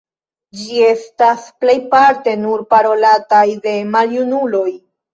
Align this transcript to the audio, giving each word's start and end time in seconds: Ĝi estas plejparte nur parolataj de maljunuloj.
Ĝi 0.61 0.79
estas 0.85 1.43
plejparte 1.59 2.35
nur 2.47 2.67
parolataj 2.75 3.47
de 3.71 3.79
maljunuloj. 3.95 4.69